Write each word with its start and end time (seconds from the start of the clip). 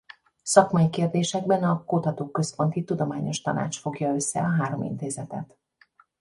Szakmai 0.43 0.89
kérdésekben 0.89 1.63
a 1.63 1.83
Kutatóközponti 1.83 2.83
Tudományos 2.83 3.41
Tanács 3.41 3.79
fogja 3.79 4.13
össze 4.13 4.39
a 4.39 4.55
három 4.57 4.83
intézetet. 4.83 5.57